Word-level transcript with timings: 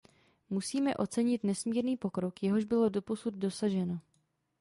Musíme 0.49 0.95
ocenit 0.95 1.43
nesmírný 1.43 1.97
pokrok, 1.97 2.43
jehož 2.43 2.63
bylo 2.65 2.89
doposud 2.89 3.33
dosaženo. 3.33 3.99